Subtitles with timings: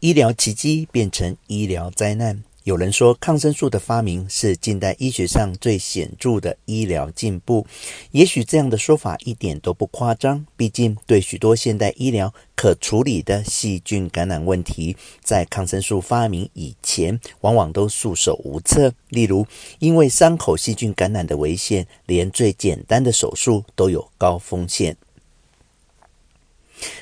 [0.00, 2.44] 医疗奇迹变成医疗灾难。
[2.62, 7.66] 有人说，抗生素的发明是近代医学上最显著的医疗进步。
[8.12, 10.46] 也许这样的说法一点都不夸张。
[10.56, 18.92] 毕竟，对许多现代医疗可处理的细菌感染问题，在抗生素发明以前，往往都束手无策。
[19.08, 19.46] 例如，
[19.80, 24.96] 因为伤口细菌感染的危险，连最简单的手术都有高风险。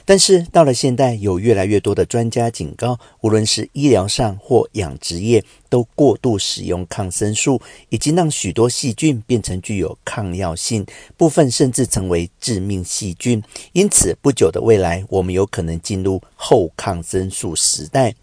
[0.04, 10.86] 但是到了现代，有越来越多的专家警告，无论是医疗上或养殖业，都过度使用抗生素，已经让许多细菌变成具有抗药性，
[11.16, 13.42] 部分甚至成为致命细菌。
[13.72, 18.14] 因此，不久的未来，我们有可能进入后抗生素时代。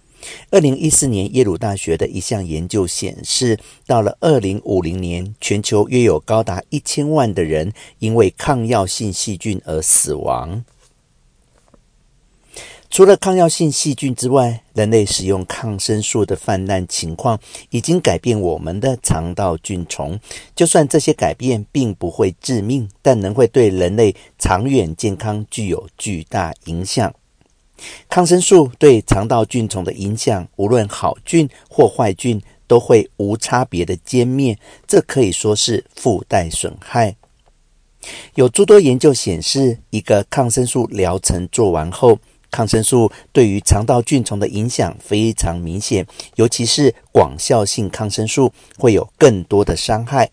[0.51, 10.63] 二零一四年，耶鲁大学的一项研究显示，到了二零五零年，全球约有高达一千万的人因为抗药性细菌而死亡。
[12.93, 17.39] 除了抗药性细菌之外，人类使用抗生素的泛滥情况
[17.71, 20.19] 已经改变我们的肠道菌丛。
[20.55, 27.11] 就算这些改变并不会致命，但仍会对人类长远健康具有巨大影响。
[28.07, 34.55] 抗生素对肠道菌丛的影响，无论好菌或坏菌，都会无差别的歼灭。
[34.85, 37.15] 这可以说是附带损害。
[38.35, 42.19] 有诸多研究显示，一个抗生素疗程做完后，
[42.53, 50.29] 抗生素对于肠道菌丛的影响非常明显，尤其是广效性抗生素会有更多的伤害。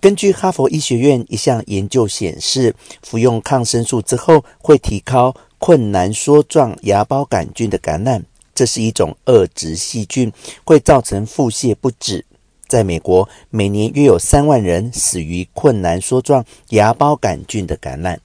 [0.00, 8.24] 根据哈佛医学院一项研究显示，服用抗生素之后会提高困难梭状芽孢杆菌的感染，
[8.54, 10.32] 这是一种恶质细菌，
[10.64, 12.24] 会造成腹泻不止。
[12.68, 18.20] 在美国，每年约有三万人死于困难梭状芽孢杆菌的感染。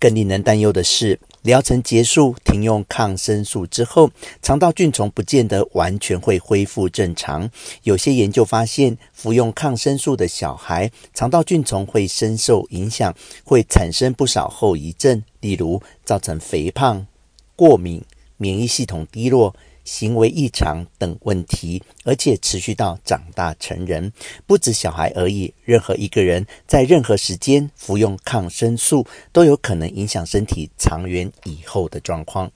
[0.00, 7.50] 更令人担忧的是，疗程结束、停用抗生素之后，肠道菌虫不见得完全会恢复正常。
[7.82, 13.14] 有些研究发现，服用抗生素的小孩，肠道菌虫会深受影响，
[13.44, 17.06] 会产生不少后遗症，例如造成肥胖、
[17.54, 18.02] 过敏、
[18.38, 19.54] 免疫系统低落。
[19.90, 24.12] 行为异常等问题，而且持续到长大成人，
[24.46, 25.52] 不止小孩而已。
[25.64, 32.52] 任何一个人在任何时间服用抗生素，都有可能影响身体长远以后的状况。